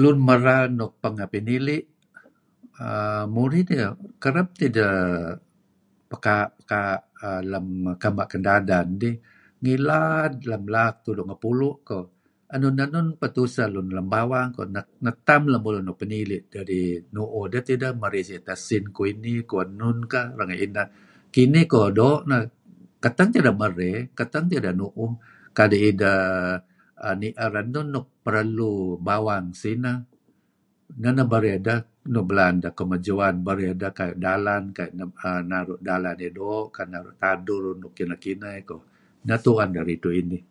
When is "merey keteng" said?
23.60-24.44